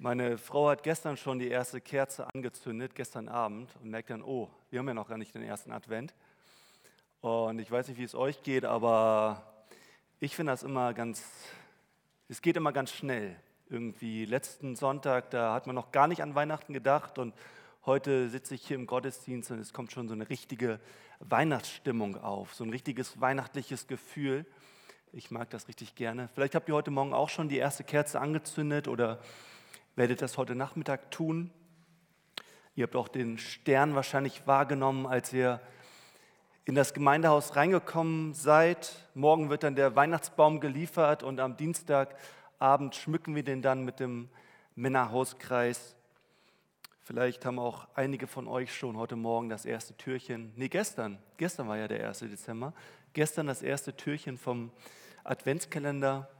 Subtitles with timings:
[0.00, 4.48] Meine Frau hat gestern schon die erste Kerze angezündet, gestern Abend, und merkt dann, oh,
[4.70, 6.14] wir haben ja noch gar nicht den ersten Advent.
[7.20, 9.42] Und ich weiß nicht, wie es euch geht, aber
[10.20, 11.24] ich finde das immer ganz,
[12.28, 13.34] es geht immer ganz schnell.
[13.70, 17.34] Irgendwie letzten Sonntag, da hat man noch gar nicht an Weihnachten gedacht und
[17.84, 20.78] heute sitze ich hier im Gottesdienst und es kommt schon so eine richtige
[21.18, 24.46] Weihnachtsstimmung auf, so ein richtiges weihnachtliches Gefühl.
[25.12, 26.28] Ich mag das richtig gerne.
[26.34, 29.18] Vielleicht habt ihr heute Morgen auch schon die erste Kerze angezündet oder
[29.98, 31.50] werdet das heute Nachmittag tun.
[32.76, 35.60] Ihr habt auch den Stern wahrscheinlich wahrgenommen, als ihr
[36.64, 38.94] in das Gemeindehaus reingekommen seid.
[39.14, 44.28] Morgen wird dann der Weihnachtsbaum geliefert und am Dienstagabend schmücken wir den dann mit dem
[44.76, 45.96] Männerhauskreis.
[47.02, 51.66] Vielleicht haben auch einige von euch schon heute Morgen das erste Türchen, nee, gestern, gestern
[51.66, 52.20] war ja der 1.
[52.20, 52.72] Dezember,
[53.14, 54.70] gestern das erste Türchen vom
[55.24, 56.30] Adventskalender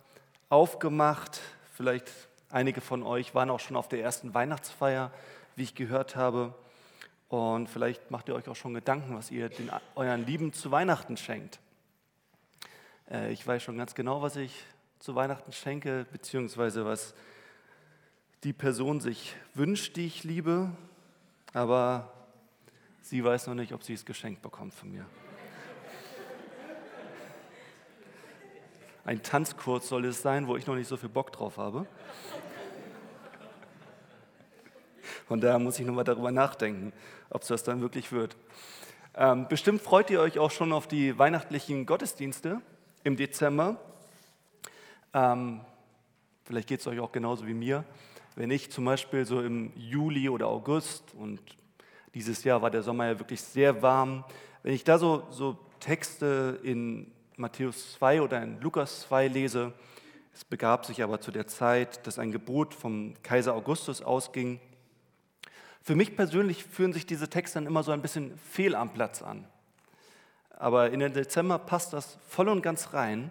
[0.48, 1.40] aufgemacht.
[1.74, 5.10] Vielleicht Einige von euch waren auch schon auf der ersten Weihnachtsfeier,
[5.56, 6.54] wie ich gehört habe.
[7.28, 11.18] Und vielleicht macht ihr euch auch schon Gedanken, was ihr den, euren Lieben zu Weihnachten
[11.18, 11.60] schenkt.
[13.10, 14.64] Äh, ich weiß schon ganz genau, was ich
[14.98, 17.14] zu Weihnachten schenke, beziehungsweise was
[18.44, 20.70] die Person sich wünscht, die ich liebe.
[21.52, 22.14] Aber
[23.02, 25.04] sie weiß noch nicht, ob sie es geschenkt bekommt von mir.
[29.08, 31.86] Ein Tanzkurs soll es sein, wo ich noch nicht so viel Bock drauf habe.
[35.26, 36.92] Von daher muss ich nochmal darüber nachdenken,
[37.30, 38.36] ob es das dann wirklich wird.
[39.14, 42.60] Ähm, bestimmt freut ihr euch auch schon auf die weihnachtlichen Gottesdienste
[43.02, 43.80] im Dezember.
[45.14, 45.62] Ähm,
[46.44, 47.84] vielleicht geht es euch auch genauso wie mir.
[48.36, 51.40] Wenn ich zum Beispiel so im Juli oder August und
[52.12, 54.26] dieses Jahr war der Sommer ja wirklich sehr warm,
[54.62, 59.72] wenn ich da so, so Texte in Matthäus 2 oder in Lukas 2 lese,
[60.34, 64.60] es begab sich aber zu der Zeit, dass ein Gebot vom Kaiser Augustus ausging,
[65.82, 69.22] für mich persönlich fühlen sich diese Texte dann immer so ein bisschen fehl am Platz
[69.22, 69.46] an.
[70.50, 73.30] Aber in den Dezember passt das voll und ganz rein.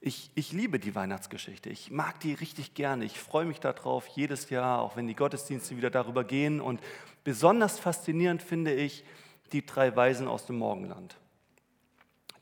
[0.00, 1.68] Ich, ich liebe die Weihnachtsgeschichte.
[1.70, 3.04] Ich mag die richtig gerne.
[3.04, 6.60] Ich freue mich darauf jedes Jahr, auch wenn die Gottesdienste wieder darüber gehen.
[6.60, 6.80] Und
[7.24, 9.04] besonders faszinierend finde ich
[9.52, 11.16] die drei Weisen aus dem Morgenland,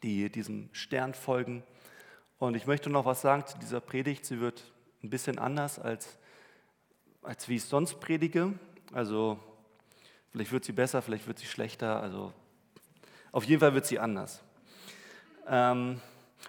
[0.02, 1.62] die diesem Stern folgen.
[2.38, 4.26] Und ich möchte noch was sagen zu dieser Predigt.
[4.26, 4.62] Sie wird
[5.02, 6.18] ein bisschen anders, als,
[7.22, 8.52] als wie ich sonst predige.
[8.92, 9.38] Also
[10.30, 12.00] vielleicht wird sie besser, vielleicht wird sie schlechter.
[12.00, 12.32] Also
[13.32, 14.42] auf jeden Fall wird sie anders.
[15.46, 16.00] Ähm,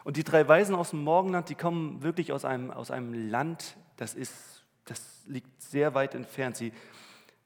[0.03, 3.78] und die drei Weisen aus dem Morgenland, die kommen wirklich aus einem, aus einem Land,
[3.96, 6.57] das, ist, das liegt sehr weit entfernt.
[6.57, 6.74] Sie,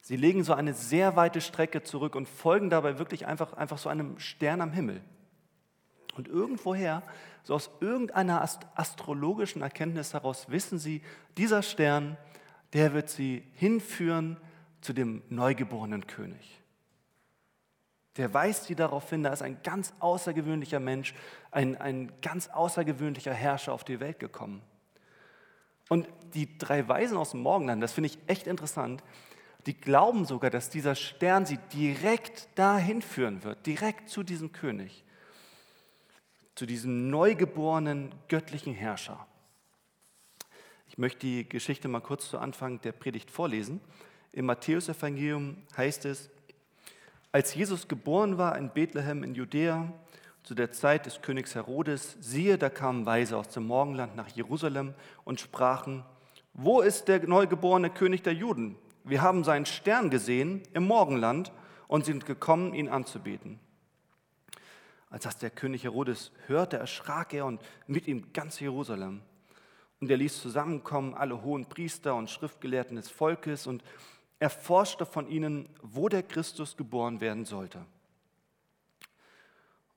[0.00, 3.88] sie legen so eine sehr weite Strecke zurück und folgen dabei wirklich einfach, einfach so
[3.88, 5.00] einem Stern am Himmel.
[6.14, 7.02] Und irgendwoher,
[7.42, 8.42] so aus irgendeiner
[8.74, 11.02] astrologischen Erkenntnis heraus, wissen sie,
[11.36, 12.16] dieser Stern,
[12.72, 14.36] der wird sie hinführen
[14.80, 16.60] zu dem neugeborenen König.
[18.16, 21.14] Der weist sie darauf hin, da ist ein ganz außergewöhnlicher Mensch,
[21.50, 24.62] ein, ein ganz außergewöhnlicher Herrscher auf die Welt gekommen.
[25.88, 29.02] Und die drei Weisen aus dem Morgenland, das finde ich echt interessant,
[29.66, 35.04] die glauben sogar, dass dieser Stern sie direkt dahin führen wird, direkt zu diesem König,
[36.62, 39.26] zu diesem neugeborenen göttlichen Herrscher.
[40.86, 43.80] Ich möchte die Geschichte mal kurz zu Anfang der Predigt vorlesen.
[44.30, 46.30] Im Matthäusevangelium heißt es,
[47.32, 49.92] als Jesus geboren war in Bethlehem in Judäa,
[50.44, 54.94] zu der Zeit des Königs Herodes, siehe, da kamen Weise aus dem Morgenland nach Jerusalem
[55.24, 56.04] und sprachen,
[56.54, 58.76] wo ist der neugeborene König der Juden?
[59.02, 61.50] Wir haben seinen Stern gesehen im Morgenland
[61.88, 63.58] und sind gekommen, ihn anzubeten.
[65.12, 69.20] Als das der König Herodes hörte, erschrak er und mit ihm ganz Jerusalem.
[70.00, 73.84] Und er ließ zusammenkommen alle hohen Priester und Schriftgelehrten des Volkes und
[74.38, 77.84] erforschte von ihnen, wo der Christus geboren werden sollte.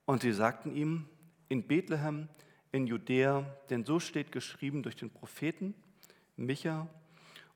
[0.03, 1.07] Und sie sagten ihm,
[1.47, 2.27] in Bethlehem,
[2.73, 5.75] in Judäa, denn so steht geschrieben durch den Propheten
[6.35, 6.89] Micha.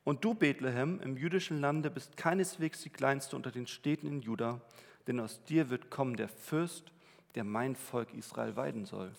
[0.05, 4.61] Und du, Bethlehem, im jüdischen Lande bist keineswegs die kleinste unter den Städten in Juda,
[5.07, 6.93] denn aus dir wird kommen der Fürst,
[7.35, 9.11] der mein Volk Israel weiden soll.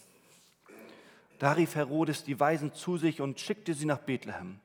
[1.39, 4.61] Da rief Herodes die Weisen zu sich und schickte sie nach Bethlehem.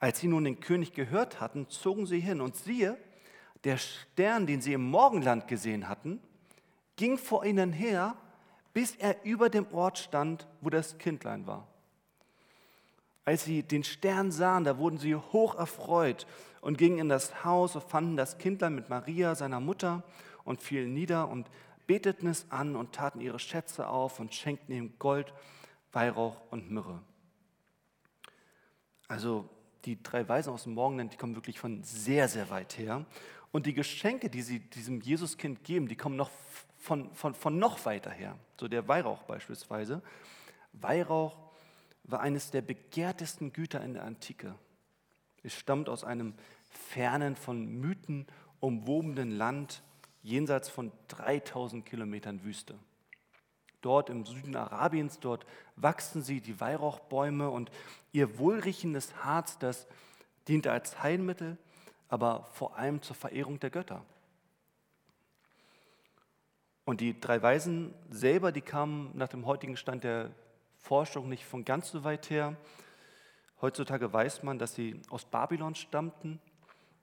[0.00, 2.98] Als sie nun den König gehört hatten, zogen sie hin und siehe,
[3.64, 6.20] der Stern, den sie im Morgenland gesehen hatten,
[6.96, 8.16] ging vor ihnen her,
[8.72, 11.66] bis er über dem Ort stand, wo das Kindlein war.
[13.24, 16.26] Als sie den Stern sahen, da wurden sie hoch erfreut
[16.60, 20.02] und gingen in das Haus und fanden das Kindlein mit Maria, seiner Mutter,
[20.44, 21.46] und fielen nieder und
[21.88, 25.32] beteten es an und taten ihre Schätze auf und schenkten ihm Gold,
[25.90, 27.02] Weihrauch und Myrrhe.
[29.08, 29.48] Also
[29.86, 33.06] die drei Weisen aus dem Morgenland, die kommen wirklich von sehr, sehr weit her.
[33.52, 36.30] Und die Geschenke, die sie diesem Jesuskind geben, die kommen noch
[36.76, 38.38] von, von, von noch weiter her.
[38.60, 40.02] So der Weihrauch beispielsweise.
[40.74, 41.38] Weihrauch
[42.04, 44.54] war eines der begehrtesten Güter in der Antike.
[45.42, 46.34] Es stammt aus einem
[46.68, 48.26] fernen, von Mythen
[48.60, 49.82] umwobenen Land
[50.28, 52.74] jenseits von 3000 Kilometern Wüste.
[53.80, 55.46] Dort im Süden Arabiens, dort
[55.76, 57.70] wachsen sie, die Weihrauchbäume und
[58.12, 59.86] ihr wohlriechendes Harz, das
[60.48, 61.56] diente als Heilmittel,
[62.08, 64.04] aber vor allem zur Verehrung der Götter.
[66.84, 70.30] Und die drei Weisen selber, die kamen nach dem heutigen Stand der
[70.78, 72.56] Forschung nicht von ganz so weit her.
[73.60, 76.40] Heutzutage weiß man, dass sie aus Babylon stammten,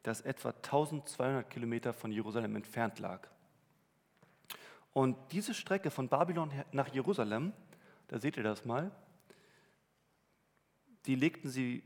[0.05, 3.27] das etwa 1200 Kilometer von Jerusalem entfernt lag.
[4.93, 7.53] Und diese Strecke von Babylon nach Jerusalem,
[8.07, 8.91] da seht ihr das mal,
[11.05, 11.83] die legten sie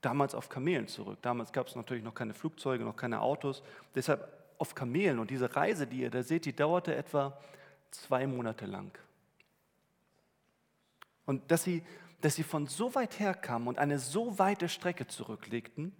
[0.00, 1.18] damals auf Kamelen zurück.
[1.22, 3.62] Damals gab es natürlich noch keine Flugzeuge, noch keine Autos.
[3.94, 4.28] Deshalb
[4.58, 5.18] auf Kamelen.
[5.18, 7.38] Und diese Reise, die ihr da seht, die dauerte etwa
[7.90, 8.96] zwei Monate lang.
[11.24, 11.82] Und dass sie,
[12.20, 15.92] dass sie von so weit her kamen und eine so weite Strecke zurücklegten,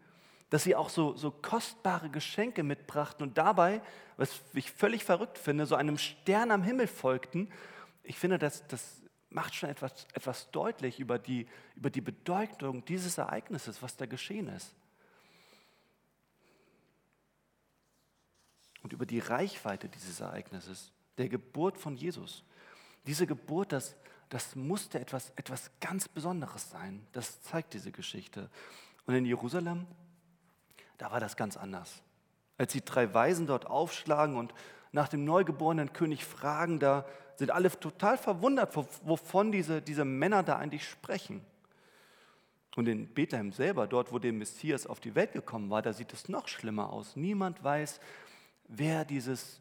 [0.52, 3.80] dass sie auch so, so kostbare Geschenke mitbrachten und dabei,
[4.18, 7.50] was ich völlig verrückt finde, so einem Stern am Himmel folgten.
[8.02, 9.00] Ich finde, das, das
[9.30, 14.48] macht schon etwas, etwas deutlich über die, über die Bedeutung dieses Ereignisses, was da geschehen
[14.48, 14.74] ist.
[18.82, 22.44] Und über die Reichweite dieses Ereignisses, der Geburt von Jesus.
[23.06, 23.96] Diese Geburt, das,
[24.28, 27.06] das musste etwas, etwas ganz Besonderes sein.
[27.12, 28.50] Das zeigt diese Geschichte.
[29.06, 29.86] Und in Jerusalem
[31.02, 32.00] da war das ganz anders.
[32.58, 34.54] Als die drei Weisen dort aufschlagen und
[34.92, 37.04] nach dem neugeborenen König fragen, da
[37.34, 41.44] sind alle total verwundert, wovon diese, diese Männer da eigentlich sprechen.
[42.76, 46.12] Und in Bethlehem selber, dort wo der Messias auf die Welt gekommen war, da sieht
[46.12, 47.16] es noch schlimmer aus.
[47.16, 47.98] Niemand weiß,
[48.68, 49.60] wer dieses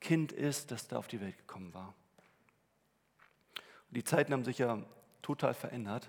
[0.00, 1.94] Kind ist, das da auf die Welt gekommen war.
[3.90, 4.82] Die Zeiten haben sich ja
[5.22, 6.08] total verändert.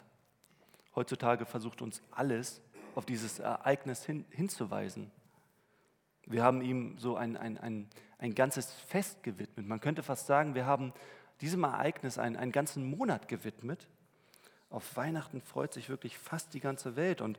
[0.95, 2.59] Heutzutage versucht uns alles
[2.97, 5.11] auf dieses Ereignis hin, hinzuweisen.
[6.25, 9.67] Wir haben ihm so ein, ein, ein, ein ganzes Fest gewidmet.
[9.67, 10.93] Man könnte fast sagen, wir haben
[11.39, 13.87] diesem Ereignis einen, einen ganzen Monat gewidmet.
[14.71, 17.21] Auf Weihnachten freut sich wirklich fast die ganze Welt.
[17.21, 17.37] Und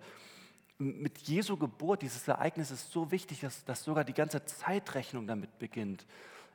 [0.79, 5.59] mit Jesu Geburt, dieses Ereignis ist so wichtig, dass, dass sogar die ganze Zeitrechnung damit
[5.59, 6.07] beginnt.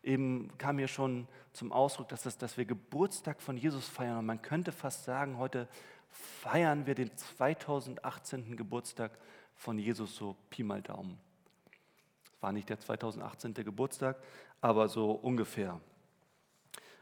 [0.01, 4.19] Eben kam hier schon zum Ausdruck, dass, das, dass wir Geburtstag von Jesus feiern.
[4.19, 5.67] Und man könnte fast sagen, heute
[6.13, 8.55] feiern wir den 2018.
[8.55, 9.11] Geburtstag
[9.55, 11.19] von Jesus so Pi mal Daumen.
[12.35, 13.53] Es war nicht der 2018.
[13.53, 14.17] Geburtstag,
[14.61, 15.79] aber so ungefähr.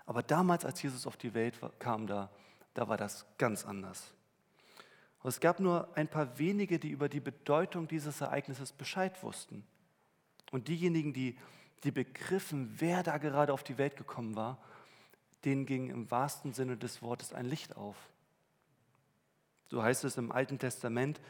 [0.06, 2.30] Aber damals, als Jesus auf die Welt kam, da,
[2.74, 4.14] da war das ganz anders.
[5.24, 9.64] Es gab nur ein paar wenige, die über die Bedeutung dieses Ereignisses Bescheid wussten.
[10.52, 11.38] Und diejenigen, die,
[11.84, 14.58] die begriffen, wer da gerade auf die Welt gekommen war,
[15.46, 17.96] denen ging im wahrsten Sinne des Wortes ein Licht auf.
[19.72, 21.22] So heißt es im Alten Testament,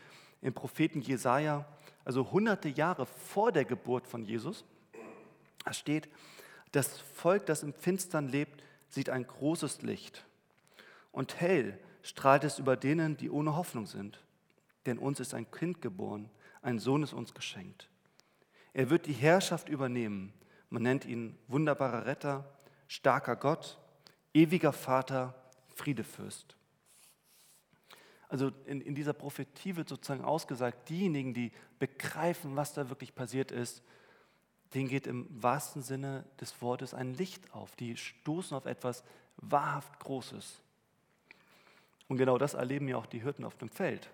[0.41, 1.63] im Propheten Jesaja,
[2.03, 4.65] also hunderte Jahre vor der Geburt von Jesus.
[5.63, 6.09] Da steht,
[6.71, 10.25] das Volk, das im Finstern lebt, sieht ein großes Licht.
[11.11, 14.23] Und hell strahlt es über denen, die ohne Hoffnung sind.
[14.87, 16.27] Denn uns ist ein Kind geboren,
[16.63, 17.89] ein Sohn ist uns geschenkt.
[18.73, 20.33] Er wird die Herrschaft übernehmen.
[20.71, 22.51] Man nennt ihn wunderbarer Retter,
[22.87, 23.77] starker Gott,
[24.33, 25.35] ewiger Vater,
[25.75, 26.55] Friedefürst.
[28.31, 33.51] Also in, in dieser Prophetie wird sozusagen ausgesagt, diejenigen, die begreifen, was da wirklich passiert
[33.51, 33.83] ist,
[34.73, 37.75] denen geht im wahrsten Sinne des Wortes ein Licht auf.
[37.75, 39.03] Die stoßen auf etwas
[39.35, 40.61] wahrhaft Großes.
[42.07, 44.09] Und genau das erleben ja auch die Hirten auf dem Feld.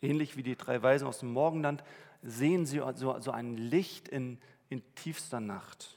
[0.00, 1.84] Ähnlich wie die drei Weisen aus dem Morgenland
[2.24, 5.96] sehen sie so, so ein Licht in, in tiefster Nacht.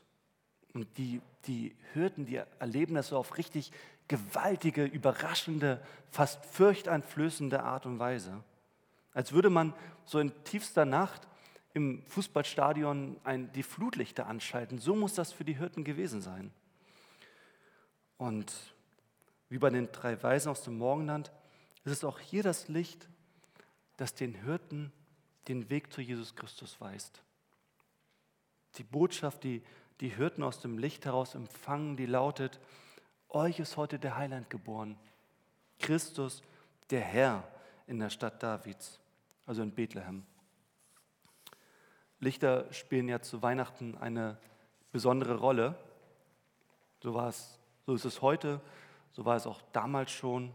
[0.76, 3.72] Und die, die Hirten, die erleben das so auf richtig
[4.08, 8.44] gewaltige, überraschende, fast fürchteinflößende Art und Weise.
[9.14, 11.28] Als würde man so in tiefster Nacht
[11.74, 14.78] im Fußballstadion ein, die Flutlichter anschalten.
[14.78, 16.52] So muss das für die Hirten gewesen sein.
[18.18, 18.54] Und
[19.50, 21.32] wie bei den drei Weisen aus dem Morgenland
[21.86, 23.08] ist es auch hier das Licht,
[23.98, 24.92] das den Hirten
[25.48, 27.22] den Weg zu Jesus Christus weist.
[28.78, 29.62] Die Botschaft, die
[30.02, 32.60] die Hirten aus dem Licht heraus empfangen, die lautet,
[33.30, 34.98] euch ist heute der Heiland geboren.
[35.80, 36.42] Christus,
[36.90, 37.44] der Herr
[37.88, 39.00] in der Stadt Davids,
[39.46, 40.26] also in Bethlehem.
[42.20, 44.38] Lichter spielen ja zu Weihnachten eine
[44.92, 45.76] besondere Rolle.
[47.04, 48.62] So war es, so ist es heute,
[49.12, 50.54] so war es auch damals schon.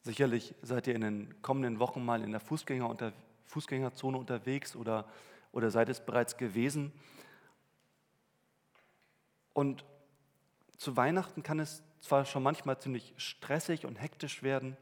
[0.00, 3.12] Sicherlich seid ihr in den kommenden Wochen mal in der Fußgänger unter,
[3.46, 5.06] Fußgängerzone unterwegs oder,
[5.52, 6.92] oder seid es bereits gewesen.
[9.54, 9.86] Und
[10.76, 14.76] zu Weihnachten kann es zwar schon manchmal ziemlich stressig und hektisch werden,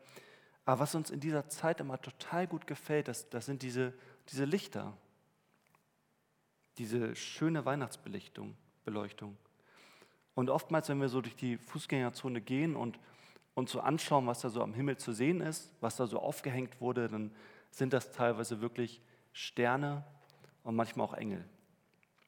[0.65, 3.93] aber was uns in dieser Zeit immer total gut gefällt, das, das sind diese,
[4.29, 4.97] diese Lichter,
[6.79, 8.57] diese schöne Weihnachtsbeleuchtung.
[8.85, 9.37] Beleuchtung.
[10.35, 12.99] Und oftmals, wenn wir so durch die Fußgängerzone gehen und
[13.55, 16.81] uns so anschauen, was da so am Himmel zu sehen ist, was da so aufgehängt
[16.81, 17.33] wurde, dann
[17.71, 19.01] sind das teilweise wirklich
[19.33, 20.05] Sterne
[20.63, 21.45] und manchmal auch Engel.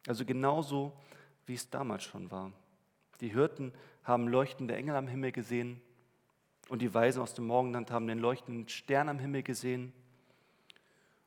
[0.06, 0.92] Also genauso,
[1.46, 2.52] wie es damals schon war.
[3.20, 3.72] Die Hirten
[4.02, 5.80] haben leuchtende Engel am Himmel gesehen
[6.68, 9.92] und die Weisen aus dem Morgenland haben den leuchtenden Stern am Himmel gesehen.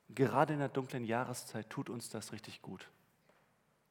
[0.10, 2.90] Gerade in der dunklen Jahreszeit tut uns das richtig gut.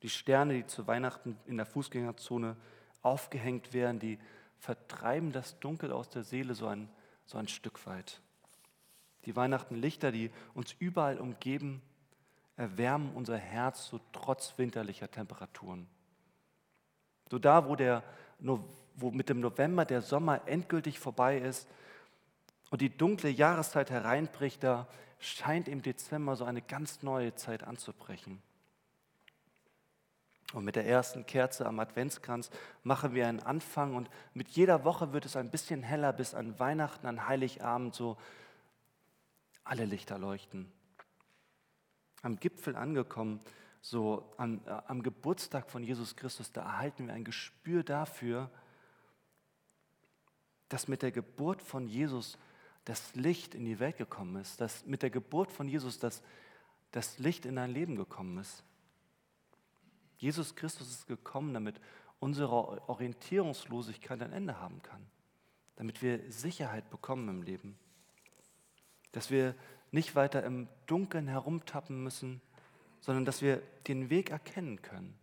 [0.03, 2.57] Die Sterne, die zu Weihnachten in der Fußgängerzone
[3.03, 4.19] aufgehängt werden, die
[4.59, 6.89] vertreiben das Dunkel aus der Seele so ein,
[7.25, 8.21] so ein Stück weit.
[9.25, 11.83] Die Weihnachtenlichter, die uns überall umgeben,
[12.57, 15.89] erwärmen unser Herz so trotz winterlicher Temperaturen.
[17.31, 18.03] So da, wo, der,
[18.39, 21.69] wo mit dem November der Sommer endgültig vorbei ist
[22.71, 24.87] und die dunkle Jahreszeit hereinbricht, da
[25.19, 28.43] scheint im Dezember so eine ganz neue Zeit anzubrechen.
[30.53, 32.51] Und mit der ersten Kerze am Adventskranz
[32.85, 36.59] machen wir einen Anfang und mit jeder Woche wird es ein bisschen heller, bis an
[36.59, 38.17] Weihnachten, an Heiligabend so
[39.65, 40.71] alle Lichter leuchten.
[42.23, 43.41] Am Gipfel angekommen,
[43.89, 48.51] so am, äh, am Geburtstag von Jesus Christus, da erhalten wir ein Gespür dafür,
[50.69, 52.37] dass mit der Geburt von Jesus
[52.85, 56.25] das Licht in die Welt gekommen ist, dass mit der Geburt von Jesus das,
[56.91, 58.65] das Licht in dein Leben gekommen ist.
[60.19, 61.81] Jesus Christus ist gekommen, damit
[62.19, 65.07] unsere Orientierungslosigkeit ein Ende haben kann,
[65.77, 67.79] damit wir Sicherheit bekommen im Leben,
[69.13, 69.55] dass wir
[69.93, 72.41] nicht weiter im Dunkeln herumtappen müssen,
[73.01, 75.19] sondern dass wir den Weg erkennen können.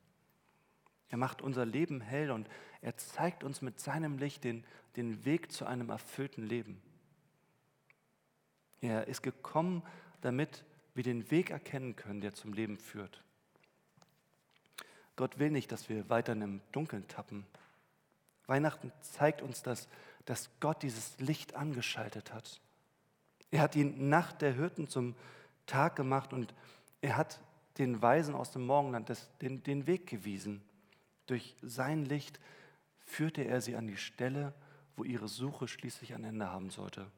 [1.09, 2.49] Er macht unser Leben hell und
[2.81, 4.65] er zeigt uns mit seinem Licht den,
[4.95, 6.81] den Weg zu einem erfüllten Leben.
[8.81, 9.83] Er ist gekommen,
[10.21, 10.65] damit
[10.95, 13.23] wir den Weg erkennen können, der zum Leben führt.
[15.15, 17.45] Gott will nicht, dass wir weiter im Dunkeln tappen.
[18.47, 19.87] Weihnachten zeigt uns, dass,
[20.25, 22.59] dass Gott dieses Licht angeschaltet hat.
[23.51, 25.15] Er hat die Nacht der Hirten zum
[25.65, 26.53] Tag gemacht und
[27.01, 27.39] er hat
[27.77, 30.61] den Weisen aus dem Morgenland das, den, den Weg gewiesen.
[31.25, 32.39] Durch sein Licht
[32.99, 34.53] führte er sie an die Stelle,
[34.95, 37.09] wo ihre Suche schließlich ein Ende haben sollte.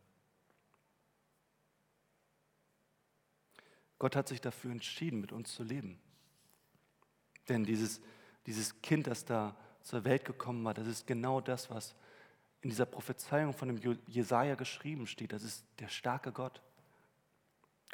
[3.99, 5.99] Gott hat sich dafür entschieden, mit uns zu leben.
[7.49, 8.01] Denn dieses,
[8.45, 11.95] dieses Kind, das da zur Welt gekommen war, das ist genau das, was
[12.61, 15.31] in dieser Prophezeiung von dem Jesaja geschrieben steht.
[15.31, 16.61] Das ist der starke Gott.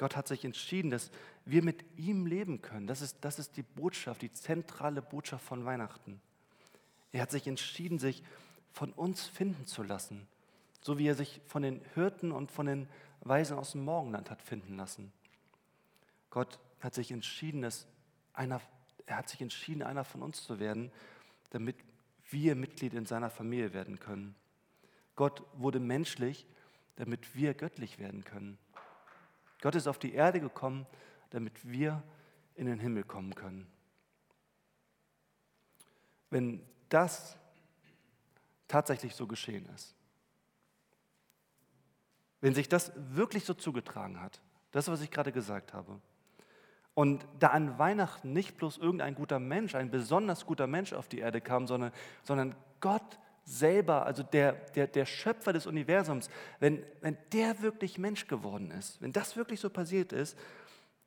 [0.01, 1.11] Gott hat sich entschieden, dass
[1.45, 2.87] wir mit ihm leben können.
[2.87, 6.19] Das ist, das ist die Botschaft, die zentrale Botschaft von Weihnachten.
[7.11, 8.23] Er hat sich entschieden, sich
[8.71, 10.27] von uns finden zu lassen,
[10.81, 12.89] so wie er sich von den Hirten und von den
[13.19, 15.13] Weisen aus dem Morgenland hat finden lassen.
[16.31, 17.85] Gott hat sich entschieden, dass
[18.33, 18.59] einer
[19.05, 20.91] er hat sich entschieden, einer von uns zu werden,
[21.51, 21.75] damit
[22.31, 24.33] wir Mitglied in seiner Familie werden können.
[25.15, 26.47] Gott wurde menschlich,
[26.95, 28.57] damit wir göttlich werden können.
[29.61, 30.85] Gott ist auf die Erde gekommen,
[31.29, 32.03] damit wir
[32.55, 33.67] in den Himmel kommen können.
[36.29, 37.37] Wenn das
[38.67, 39.95] tatsächlich so geschehen ist,
[42.41, 44.41] wenn sich das wirklich so zugetragen hat,
[44.71, 46.01] das, was ich gerade gesagt habe,
[46.93, 51.19] und da an Weihnachten nicht bloß irgendein guter Mensch, ein besonders guter Mensch auf die
[51.19, 56.29] Erde kam, sondern, sondern Gott selber, also der, der, der Schöpfer des Universums,
[56.59, 60.37] wenn, wenn der wirklich Mensch geworden ist, wenn das wirklich so passiert ist,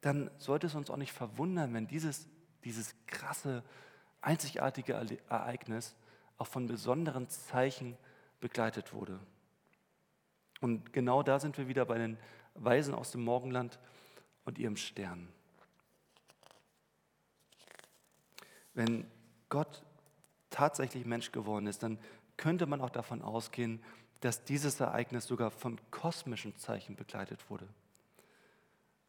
[0.00, 2.28] dann sollte es uns auch nicht verwundern, wenn dieses,
[2.64, 3.62] dieses krasse,
[4.20, 5.94] einzigartige Ereignis
[6.36, 7.96] auch von besonderen Zeichen
[8.40, 9.18] begleitet wurde.
[10.60, 12.18] Und genau da sind wir wieder bei den
[12.54, 13.78] Weisen aus dem Morgenland
[14.44, 15.28] und ihrem Stern.
[18.74, 19.06] Wenn
[19.48, 19.84] Gott
[20.50, 21.98] tatsächlich Mensch geworden ist, dann
[22.36, 23.82] könnte man auch davon ausgehen,
[24.20, 27.68] dass dieses Ereignis sogar von kosmischen Zeichen begleitet wurde.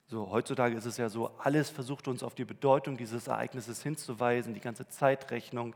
[0.08, 4.53] So, heutzutage ist es ja so, alles versucht uns auf die Bedeutung dieses Ereignisses hinzuweisen,
[4.53, 5.75] die ganze Zeitrechnung,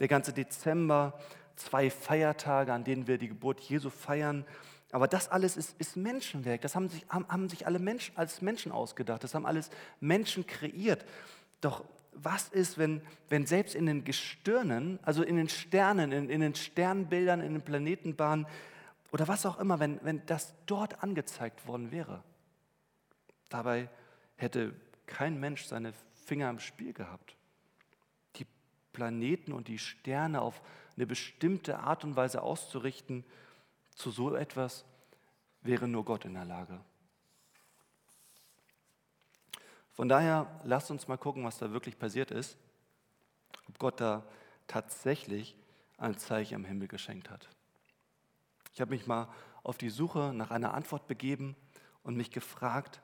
[0.00, 1.18] der ganze Dezember,
[1.56, 4.44] zwei Feiertage, an denen wir die Geburt Jesu feiern.
[4.92, 6.60] Aber das alles ist, ist Menschenwerk.
[6.60, 9.24] Das haben sich, haben, haben sich alle Menschen als Menschen ausgedacht.
[9.24, 11.04] Das haben alles Menschen kreiert.
[11.60, 16.40] Doch was ist, wenn, wenn selbst in den Gestirnen, also in den Sternen, in, in
[16.40, 18.46] den Sternbildern, in den Planetenbahnen
[19.12, 22.22] oder was auch immer, wenn, wenn das dort angezeigt worden wäre.
[23.48, 23.88] Dabei
[24.36, 24.74] hätte
[25.06, 25.92] kein Mensch seine
[26.24, 27.36] Finger im Spiel gehabt.
[28.36, 28.46] Die
[28.92, 30.62] Planeten und die Sterne auf
[30.96, 33.24] eine bestimmte Art und Weise auszurichten,
[33.94, 34.84] zu so etwas
[35.62, 36.80] wäre nur Gott in der Lage.
[39.92, 42.56] Von daher lasst uns mal gucken, was da wirklich passiert ist,
[43.68, 44.24] ob Gott da
[44.66, 45.56] tatsächlich
[45.98, 47.48] ein Zeichen am Himmel geschenkt hat.
[48.72, 49.28] Ich habe mich mal
[49.62, 51.56] auf die Suche nach einer Antwort begeben
[52.02, 53.00] und mich gefragt,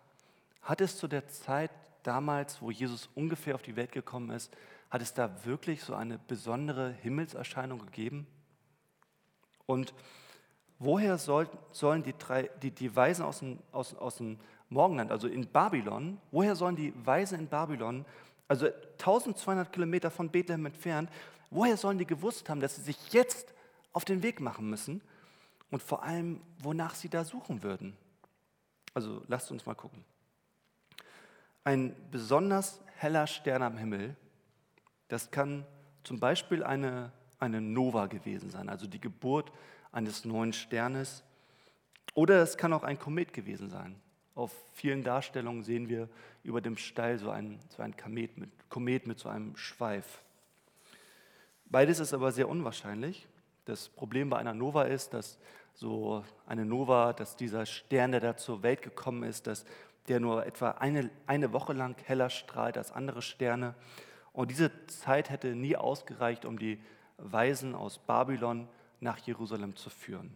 [0.63, 1.71] hat es zu der Zeit
[2.03, 4.57] damals, wo Jesus ungefähr auf die Welt gekommen ist,
[4.91, 8.27] hat es da wirklich so eine besondere Himmelserscheinung gegeben?
[9.67, 9.93] Und
[10.79, 14.39] woher soll, sollen die, drei, die, die Weisen aus dem, aus, aus dem
[14.69, 18.05] Morgenland, also in Babylon, woher sollen die Weisen in Babylon,
[18.49, 21.11] also 1200 Kilometer von Bethlehem entfernt,
[21.51, 23.55] woher sollen die gewusst haben, dass sie sich jetzt
[23.93, 25.01] auf den Weg machen müssen
[25.71, 27.97] und vor allem, wonach sie da suchen würden?
[28.95, 30.05] Also lasst uns mal gucken.
[31.65, 34.17] Ein besonders heller Stern am Himmel,
[35.09, 35.65] das kann
[36.05, 39.53] zum Beispiel eine, eine Nova gewesen sein, also die Geburt
[39.93, 41.25] eines neuen Sternes.
[42.15, 44.01] Oder es kann auch ein Komet gewesen sein.
[44.37, 46.11] Auf vielen Darstellungen sehen wir
[46.45, 50.23] über dem Steil so ein, so ein Komet, mit, Komet mit so einem Schweif.
[51.65, 53.27] Beides ist aber sehr unwahrscheinlich.
[53.65, 55.39] Das Problem bei einer Nova ist, dass
[55.73, 59.65] so eine Nova, dass dieser Stern, der da zur Welt gekommen ist, dass
[60.07, 63.75] der nur etwa eine, eine Woche lang heller strahlt als andere Sterne.
[64.35, 66.79] Und diese Zeit hätte nie ausgereicht, um die
[67.17, 68.69] Weisen aus Babylon
[69.01, 70.31] nach Jerusalem zu führen.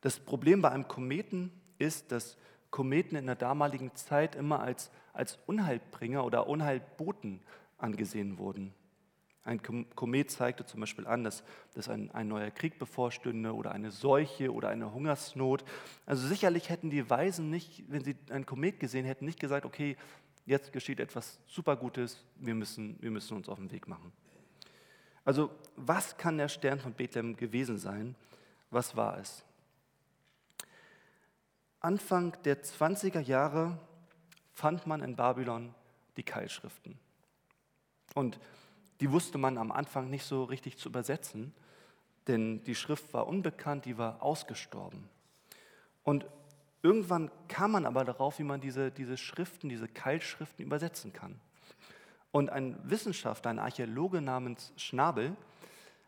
[0.00, 2.36] Das Problem bei einem Kometen ist, dass
[2.70, 7.40] Kometen in der damaligen Zeit immer als, als Unheilbringer oder Unheilboten
[7.78, 8.72] angesehen wurden.
[9.42, 9.62] Ein
[9.96, 11.42] Komet zeigte zum Beispiel an, dass,
[11.74, 15.64] dass ein, ein neuer Krieg bevorstünde oder eine Seuche oder eine Hungersnot.
[16.04, 19.96] Also sicherlich hätten die Weisen nicht, wenn sie ein Komet gesehen hätten, nicht gesagt, okay,
[20.44, 24.12] jetzt geschieht etwas Supergutes, wir müssen, wir müssen uns auf den Weg machen.
[25.24, 28.14] Also was kann der Stern von Bethlehem gewesen sein?
[28.70, 29.42] Was war es?
[31.82, 33.78] Anfang der 20er Jahre
[34.52, 35.74] fand man in Babylon
[36.18, 36.98] die Keilschriften.
[38.14, 38.38] Und
[39.00, 41.54] die wusste man am Anfang nicht so richtig zu übersetzen,
[42.26, 45.08] denn die Schrift war unbekannt, die war ausgestorben.
[46.04, 46.26] Und
[46.82, 51.40] irgendwann kam man aber darauf, wie man diese, diese Schriften, diese Keilschriften übersetzen kann.
[52.30, 55.34] Und ein Wissenschaftler, ein Archäologe namens Schnabel,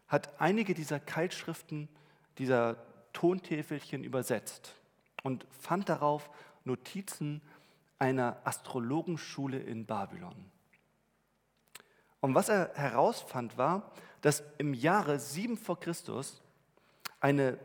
[0.06, 1.88] hat einige dieser Keilschriften,
[2.36, 2.76] dieser
[3.14, 4.74] Tontäfelchen übersetzt
[5.22, 6.30] und fand darauf
[6.64, 7.42] Notizen
[7.98, 10.50] einer Astrologenschule in Babylon.
[12.20, 16.40] Und was er herausfand, war, dass im Jahre 7 vor Christus
[17.20, 17.58] eine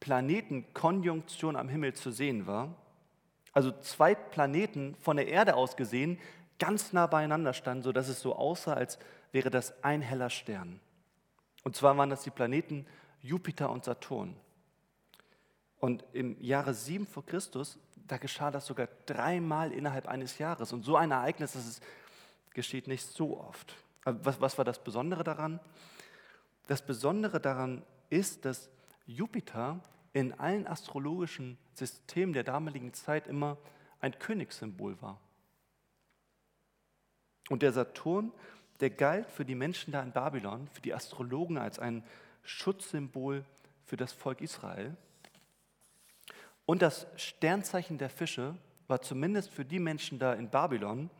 [0.00, 2.74] Planetenkonjunktion am Himmel zu sehen war.
[3.52, 6.18] Also zwei Planeten von der Erde aus gesehen
[6.58, 8.98] ganz nah beieinander standen, sodass es so aussah, als
[9.32, 10.80] wäre das ein heller Stern.
[11.64, 12.86] Und zwar waren das die Planeten
[13.20, 14.36] Jupiter und Saturn.
[15.82, 20.72] Und im Jahre 7 vor Christus, da geschah das sogar dreimal innerhalb eines Jahres.
[20.72, 21.82] Und so ein Ereignis, das ist,
[22.54, 23.74] geschieht nicht so oft.
[24.04, 25.58] Was, was war das Besondere daran?
[26.68, 28.70] Das Besondere daran ist, dass
[29.06, 29.80] Jupiter
[30.12, 33.58] in allen astrologischen Systemen der damaligen Zeit immer
[34.00, 35.18] ein Königssymbol war.
[37.48, 38.30] Und der Saturn,
[38.78, 42.04] der galt für die Menschen da in Babylon, für die Astrologen als ein
[42.44, 43.44] Schutzsymbol
[43.84, 44.96] für das Volk Israel.
[46.66, 51.10] Und das Sternzeichen der Fische war zumindest für die Menschen da in Babylon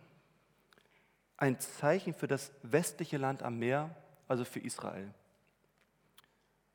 [1.37, 3.95] ein Zeichen für das westliche Land am Meer,
[4.29, 5.13] also für Israel.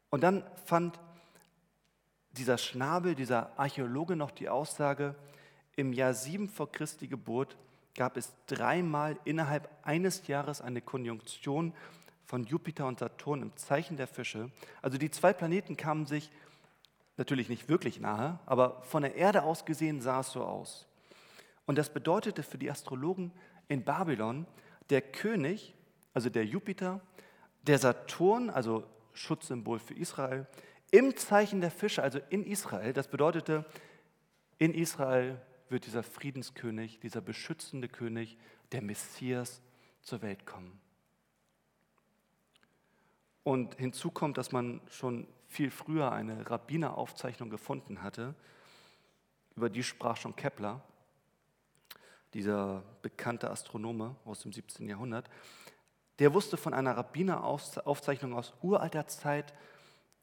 [0.10, 1.00] Und dann fand
[2.32, 5.16] dieser Schnabel, dieser Archäologe noch die Aussage,
[5.76, 7.56] im Jahr 7 vor Christi Geburt
[7.96, 11.74] gab es dreimal innerhalb eines Jahres eine Konjunktion
[12.26, 14.52] von Jupiter und Saturn im Zeichen der Fische.
[14.82, 16.30] Also die zwei Planeten kamen sich
[17.18, 20.88] natürlich nicht wirklich nahe, aber von der Erde aus gesehen sah es so aus.
[21.66, 23.34] Und das bedeutete für die Astrologen
[23.68, 24.46] in Babylon,
[24.90, 25.76] der König,
[26.14, 27.02] also der Jupiter,
[27.64, 30.48] der Saturn, also Schutzsymbol für Israel,
[30.92, 33.66] im Zeichen der Fische, also in Israel, das bedeutete,
[34.58, 38.38] in Israel wird dieser Friedenskönig, dieser beschützende König,
[38.72, 39.62] der Messias
[40.02, 40.80] zur Welt kommen.
[43.44, 48.36] Und hinzu kommt, dass man schon viel früher eine Rabbineraufzeichnung gefunden hatte.
[49.56, 50.82] Über die sprach schon Kepler,
[52.34, 54.88] dieser bekannte Astronome aus dem 17.
[54.88, 55.30] Jahrhundert.
[56.20, 59.54] Der wusste von einer Rabbineraufzeichnung aus uralter Zeit,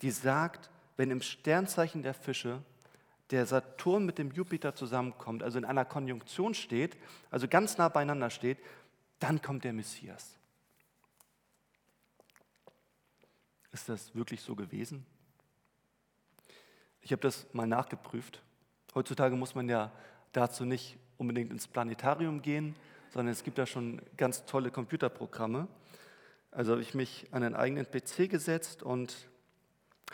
[0.02, 2.62] die sagt, wenn im Sternzeichen der Fische
[3.30, 6.96] der Saturn mit dem Jupiter zusammenkommt, also in einer Konjunktion steht,
[7.30, 8.58] also ganz nah beieinander steht,
[9.18, 10.36] dann kommt der Messias.
[13.72, 15.06] Ist das wirklich so gewesen?
[17.04, 18.42] Ich habe das mal nachgeprüft.
[18.94, 19.92] Heutzutage muss man ja
[20.32, 22.74] dazu nicht unbedingt ins Planetarium gehen,
[23.10, 25.68] sondern es gibt da schon ganz tolle Computerprogramme.
[26.50, 29.28] Also habe ich mich an einen eigenen PC gesetzt und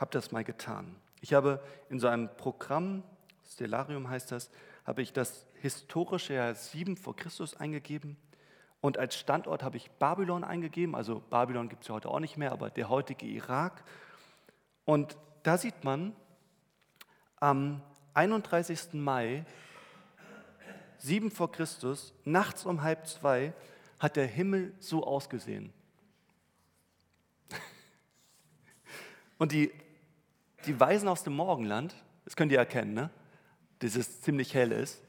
[0.00, 0.96] habe das mal getan.
[1.20, 3.05] Ich habe in so einem Programm,
[3.48, 4.50] Stellarium heißt das,
[4.85, 8.16] habe ich das historische Jahr 7 vor Christus eingegeben
[8.81, 10.96] und als Standort habe ich Babylon eingegeben.
[10.96, 13.85] Also Babylon gibt es ja heute auch nicht mehr, aber der heutige Irak.
[14.85, 16.16] Und da sieht man,
[17.40, 17.81] am
[18.14, 18.94] 31.
[18.94, 19.44] Mai
[20.98, 23.55] 7 vor Christus, nachts um halb zwei,
[23.98, 25.72] hat der Himmel so ausgesehen.
[29.38, 29.72] Und die,
[30.66, 33.11] die Weisen aus dem Morgenland, das könnt ihr erkennen, ne?
[33.79, 35.03] dass es ziemlich hell ist.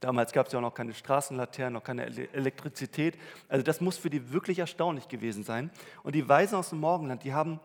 [0.00, 3.18] Damals gab es ja auch noch keine Straßenlaternen, noch keine Elektrizität.
[3.48, 5.70] Also das muss für die wirklich erstaunlich gewesen sein.
[6.02, 7.60] Und die Weisen aus dem Morgenland, die haben,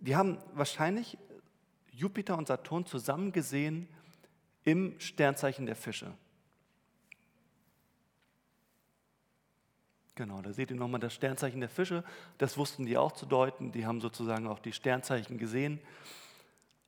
[0.00, 1.18] die haben wahrscheinlich
[1.98, 3.88] Jupiter und Saturn zusammen gesehen
[4.62, 6.12] im Sternzeichen der Fische.
[10.14, 12.04] Genau, da seht ihr nochmal das Sternzeichen der Fische.
[12.38, 13.72] Das wussten die auch zu deuten.
[13.72, 15.80] Die haben sozusagen auch die Sternzeichen gesehen.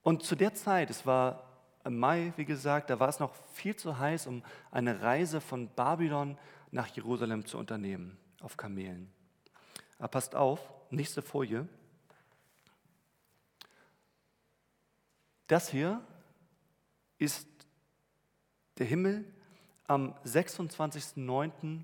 [0.03, 1.45] Und zu der Zeit, es war
[1.85, 5.69] im Mai, wie gesagt, da war es noch viel zu heiß, um eine Reise von
[5.69, 6.39] Babylon
[6.71, 9.13] nach Jerusalem zu unternehmen, auf Kamelen.
[9.99, 11.69] Aber passt auf, nächste Folie.
[15.51, 16.01] Das hier
[17.19, 17.49] ist
[18.79, 19.25] der Himmel
[19.89, 21.83] am 26.09.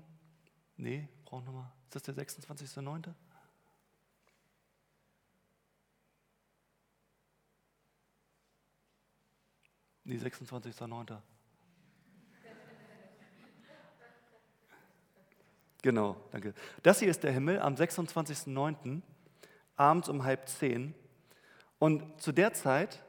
[0.77, 1.69] Nee, brauche nochmal.
[1.83, 3.13] Ist das der 26.09.?
[10.05, 11.17] Nee, 26.09.
[15.81, 16.53] Genau, danke.
[16.83, 19.01] Das hier ist der Himmel am 26.09.
[19.75, 20.95] abends um halb zehn.
[21.79, 23.03] Und zu der Zeit,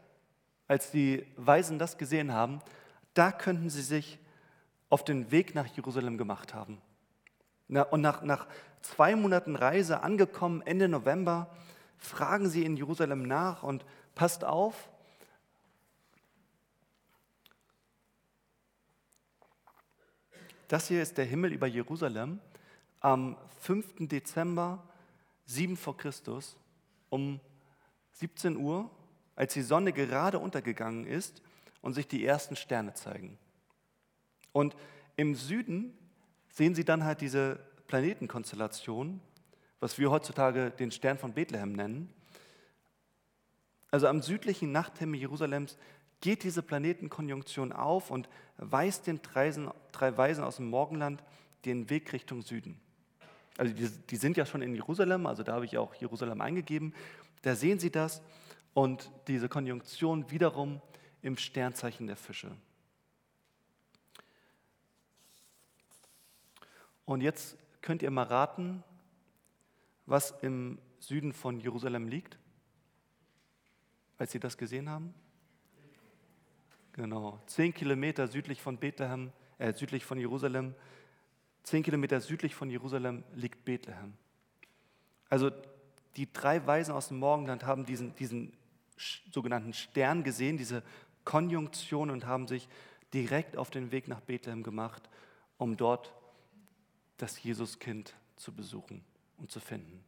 [0.68, 2.60] als die Weisen das gesehen haben,
[3.14, 4.18] da könnten sie sich
[4.90, 6.80] auf den Weg nach Jerusalem gemacht haben.
[7.90, 8.46] Und nach, nach
[8.82, 11.54] zwei Monaten Reise angekommen, Ende November,
[11.98, 14.88] fragen sie in Jerusalem nach und passt auf,
[20.68, 22.40] das hier ist der Himmel über Jerusalem
[23.00, 24.08] am 5.
[24.08, 24.82] Dezember
[25.46, 26.56] 7 vor Christus
[27.10, 27.40] um
[28.12, 28.90] 17 Uhr,
[29.38, 31.42] als die Sonne gerade untergegangen ist
[31.80, 33.38] und sich die ersten Sterne zeigen.
[34.50, 34.74] Und
[35.14, 35.96] im Süden
[36.52, 39.20] sehen Sie dann halt diese Planetenkonstellation,
[39.78, 42.12] was wir heutzutage den Stern von Bethlehem nennen.
[43.92, 45.78] Also am südlichen Nachthimmel Jerusalems
[46.20, 51.22] geht diese Planetenkonjunktion auf und weist den drei Weisen aus dem Morgenland
[51.64, 52.80] den Weg Richtung Süden.
[53.56, 56.92] Also die, die sind ja schon in Jerusalem, also da habe ich auch Jerusalem eingegeben.
[57.42, 58.20] Da sehen Sie das
[58.74, 60.80] und diese Konjunktion wiederum
[61.22, 62.56] im Sternzeichen der Fische.
[67.04, 68.84] Und jetzt könnt ihr mal raten,
[70.04, 72.38] was im Süden von Jerusalem liegt,
[74.18, 75.14] als sie das gesehen haben.
[76.92, 80.74] Genau, zehn Kilometer südlich von Bethlehem, äh, südlich von Jerusalem,
[81.62, 84.14] zehn Kilometer südlich von Jerusalem liegt Bethlehem.
[85.28, 85.50] Also
[86.16, 88.52] die drei Weisen aus dem Morgenland haben diesen, diesen
[89.30, 90.82] sogenannten Stern gesehen, diese
[91.24, 92.68] Konjunktion und haben sich
[93.12, 95.08] direkt auf den Weg nach Bethlehem gemacht,
[95.56, 96.14] um dort
[97.16, 99.04] das Jesuskind zu besuchen
[99.38, 100.04] und zu finden.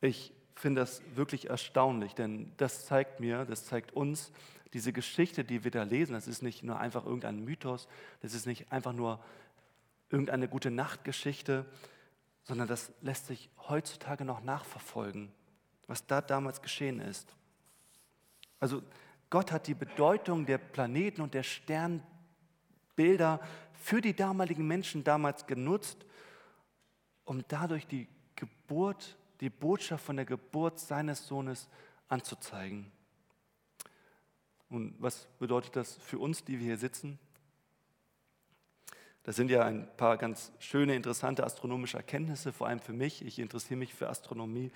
[0.00, 4.32] Ich finde das wirklich erstaunlich, denn das zeigt mir, das zeigt uns,
[4.72, 7.88] diese Geschichte, die wir da lesen, das ist nicht nur einfach irgendein Mythos,
[8.20, 9.22] das ist nicht einfach nur
[10.10, 11.64] irgendeine gute Nachtgeschichte,
[12.42, 15.32] sondern das lässt sich heutzutage noch nachverfolgen,
[15.88, 17.34] was da damals geschehen ist.
[18.60, 18.82] Also
[19.30, 22.02] Gott hat die Bedeutung der Planeten und der Sterne
[22.94, 23.40] Bilder
[23.74, 26.04] für die damaligen Menschen damals genutzt,
[27.24, 31.68] um dadurch die Geburt, die Botschaft von der Geburt seines Sohnes
[32.08, 32.90] anzuzeigen.
[34.68, 37.18] Und was bedeutet das für uns, die wir hier sitzen?
[39.22, 43.24] Das sind ja ein paar ganz schöne, interessante astronomische Erkenntnisse, vor allem für mich.
[43.24, 44.72] Ich interessiere mich für Astronomie.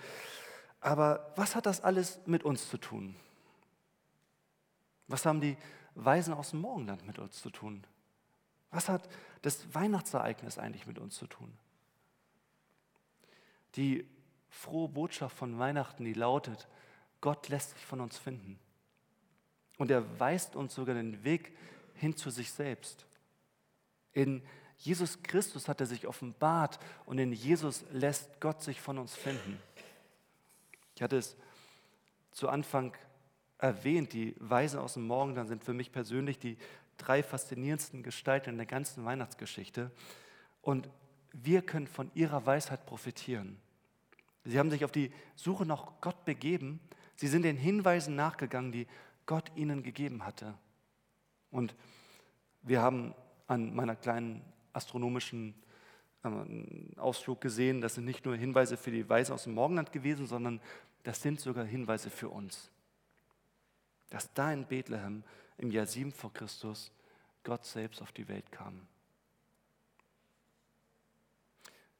[0.83, 3.15] Aber was hat das alles mit uns zu tun?
[5.07, 5.55] Was haben die
[5.95, 7.85] Weisen aus dem Morgenland mit uns zu tun?
[8.69, 9.07] Was hat
[9.43, 11.57] das Weihnachtsereignis eigentlich mit uns zu tun?
[13.75, 14.05] Die
[14.49, 16.67] frohe Botschaft von Weihnachten, die lautet,
[17.21, 18.59] Gott lässt sich von uns finden.
[19.77, 21.57] Und er weist uns sogar den Weg
[21.95, 23.05] hin zu sich selbst.
[24.11, 24.43] In
[24.79, 29.61] Jesus Christus hat er sich offenbart und in Jesus lässt Gott sich von uns finden.
[30.95, 31.35] Ich hatte es
[32.31, 32.95] zu Anfang
[33.57, 36.57] erwähnt, die Weisen aus dem Morgenland sind für mich persönlich die
[36.97, 39.91] drei faszinierendsten Gestalten in der ganzen Weihnachtsgeschichte.
[40.61, 40.89] Und
[41.31, 43.57] wir können von ihrer Weisheit profitieren.
[44.45, 46.79] Sie haben sich auf die Suche nach Gott begeben.
[47.15, 48.87] Sie sind den Hinweisen nachgegangen, die
[49.25, 50.53] Gott ihnen gegeben hatte.
[51.49, 51.75] Und
[52.61, 53.13] wir haben
[53.47, 54.41] an meiner kleinen
[54.73, 55.55] astronomischen
[56.23, 60.25] ähm, Ausflug gesehen, das sind nicht nur Hinweise für die Weise aus dem Morgenland gewesen,
[60.25, 60.61] sondern
[61.03, 62.71] das sind sogar Hinweise für uns.
[64.09, 65.23] Dass da in Bethlehem
[65.57, 66.91] im Jahr 7 vor Christus
[67.43, 68.87] Gott selbst auf die Welt kam.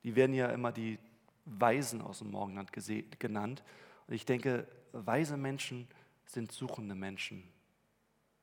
[0.04, 1.00] Die werden ja immer die
[1.46, 2.72] Weisen aus dem Morgenland
[3.20, 3.64] genannt.
[4.08, 5.88] Und ich denke, weise Menschen
[6.26, 7.44] sind suchende Menschen.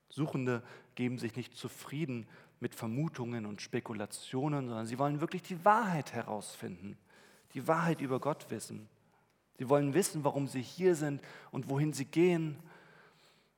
[0.09, 0.63] Suchende
[0.95, 2.27] geben sich nicht zufrieden
[2.61, 6.97] mit Vermutungen und Spekulationen, sondern sie wollen wirklich die Wahrheit herausfinden,
[7.53, 8.87] die Wahrheit über Gott wissen.
[9.57, 11.21] Sie wollen wissen, warum sie hier sind
[11.51, 12.57] und wohin sie gehen.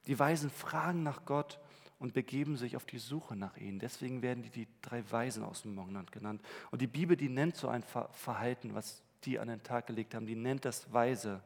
[0.07, 1.59] Die Weisen fragen nach Gott
[1.99, 3.79] und begeben sich auf die Suche nach ihnen.
[3.79, 6.41] Deswegen werden die die drei Weisen aus dem Morgenland genannt.
[6.71, 10.25] Und die Bibel, die nennt so ein Verhalten, was die an den Tag gelegt haben,
[10.25, 11.41] die nennt das Weise.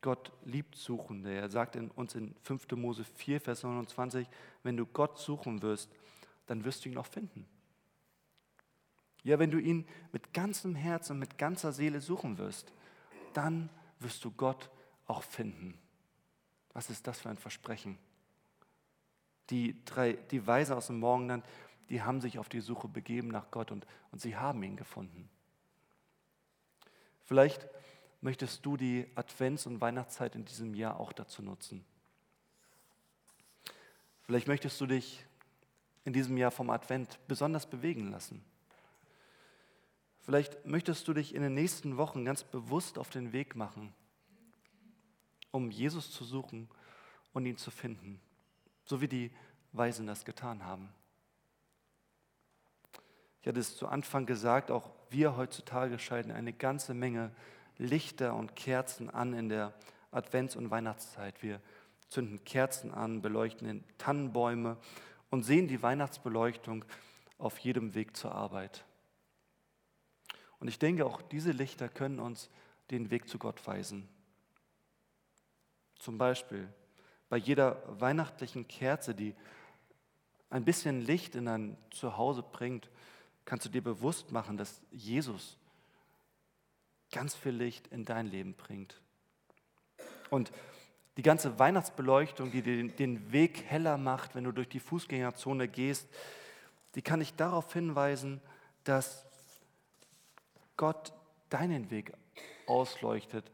[0.00, 1.34] Gott liebt Suchende.
[1.34, 2.70] Er sagt in, uns in 5.
[2.76, 4.28] Mose 4, Vers 29,
[4.62, 5.90] wenn du Gott suchen wirst,
[6.48, 7.46] dann wirst du ihn auch finden.
[9.22, 12.72] Ja, wenn du ihn mit ganzem Herzen und mit ganzer Seele suchen wirst,
[13.34, 13.68] dann
[14.00, 14.70] wirst du Gott
[15.06, 15.78] auch finden.
[16.72, 17.98] Was ist das für ein Versprechen?
[19.50, 21.44] Die, drei, die Weise aus dem Morgenland,
[21.88, 25.28] die haben sich auf die Suche begeben nach Gott und, und sie haben ihn gefunden.
[27.24, 27.68] Vielleicht
[28.20, 31.84] möchtest du die Advents- und Weihnachtszeit in diesem Jahr auch dazu nutzen.
[34.22, 35.24] Vielleicht möchtest du dich
[36.04, 38.44] in diesem Jahr vom Advent besonders bewegen lassen.
[40.20, 43.94] Vielleicht möchtest du dich in den nächsten Wochen ganz bewusst auf den Weg machen,
[45.50, 46.68] um Jesus zu suchen
[47.32, 48.20] und ihn zu finden,
[48.84, 49.30] so wie die
[49.72, 50.90] Weisen das getan haben.
[53.40, 57.30] Ich hatte es zu Anfang gesagt, auch wir heutzutage schalten eine ganze Menge
[57.78, 59.72] Lichter und Kerzen an in der
[60.10, 61.42] Advents- und Weihnachtszeit.
[61.42, 61.60] Wir
[62.08, 64.76] zünden Kerzen an, beleuchten Tannenbäume
[65.30, 66.84] und sehen die Weihnachtsbeleuchtung
[67.38, 68.84] auf jedem Weg zur Arbeit.
[70.60, 72.50] Und ich denke, auch diese Lichter können uns
[72.90, 74.08] den Weg zu Gott weisen.
[75.98, 76.68] Zum Beispiel
[77.28, 79.34] bei jeder weihnachtlichen Kerze, die
[80.50, 82.88] ein bisschen Licht in dein Zuhause bringt,
[83.44, 85.58] kannst du dir bewusst machen, dass Jesus
[87.10, 89.00] ganz viel Licht in dein Leben bringt.
[90.30, 90.52] Und
[91.18, 96.08] die ganze Weihnachtsbeleuchtung, die dir den Weg heller macht, wenn du durch die Fußgängerzone gehst,
[96.94, 98.40] die kann dich darauf hinweisen,
[98.84, 99.26] dass
[100.76, 101.12] Gott
[101.48, 102.12] deinen Weg
[102.68, 103.50] ausleuchtet,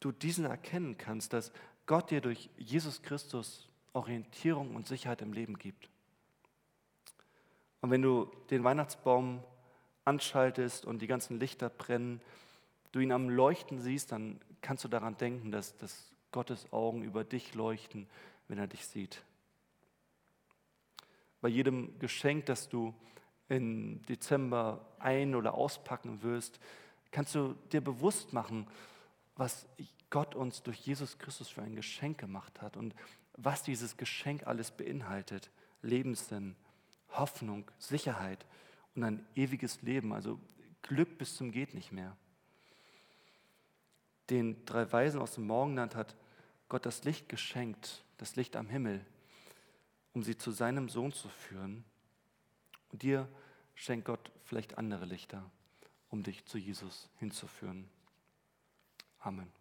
[0.00, 1.52] du diesen erkennen kannst, dass
[1.86, 5.88] Gott dir durch Jesus Christus Orientierung und Sicherheit im Leben gibt.
[7.80, 9.44] Und wenn du den Weihnachtsbaum
[10.04, 12.20] anschaltest und die ganzen Lichter brennen,
[12.90, 17.24] du ihn am Leuchten siehst, dann kannst du daran denken, dass, dass Gottes Augen über
[17.24, 18.08] dich leuchten,
[18.48, 19.24] wenn er dich sieht.
[21.40, 22.94] Bei jedem Geschenk, das du
[23.48, 26.60] im Dezember ein- oder auspacken wirst,
[27.10, 28.66] kannst du dir bewusst machen,
[29.36, 29.66] was
[30.10, 32.94] Gott uns durch Jesus Christus für ein Geschenk gemacht hat und
[33.36, 35.50] was dieses Geschenk alles beinhaltet.
[35.82, 36.56] Lebenssinn,
[37.10, 38.44] Hoffnung, Sicherheit
[38.94, 40.40] und ein ewiges Leben, also
[40.82, 42.16] Glück bis zum geht nicht mehr.
[44.30, 46.14] Den drei Weisen aus dem Morgenland hat
[46.68, 49.04] Gott das Licht geschenkt, das Licht am Himmel,
[50.12, 51.84] um sie zu seinem Sohn zu führen.
[52.90, 53.28] Und dir
[53.74, 55.50] schenkt Gott vielleicht andere Lichter,
[56.10, 57.88] um dich zu Jesus hinzuführen.
[59.20, 59.57] Amen.